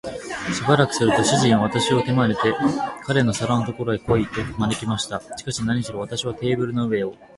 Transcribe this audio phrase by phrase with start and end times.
[0.51, 2.39] しばらくすると、主人は私を手まねで、
[3.03, 5.21] 彼の皿のところへ来い、と招きました。
[5.37, 7.13] しかし、なにしろ私はテーブルの上を